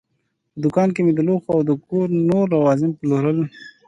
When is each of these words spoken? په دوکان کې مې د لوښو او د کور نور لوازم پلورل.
په 0.53 0.57
دوکان 0.63 0.89
کې 0.93 1.01
مې 1.05 1.13
د 1.15 1.19
لوښو 1.27 1.49
او 1.55 1.61
د 1.69 1.71
کور 1.87 2.07
نور 2.29 2.45
لوازم 2.53 2.91
پلورل. 2.99 3.39